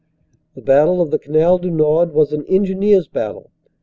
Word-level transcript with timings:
The 0.55 0.63
battle 0.63 0.99
of 0.99 1.11
the 1.11 1.19
Canal 1.19 1.59
du 1.59 1.69
Nord 1.69 2.11
was 2.11 2.33
an 2.33 2.43
Engineers 2.47 3.07
battle. 3.07 3.51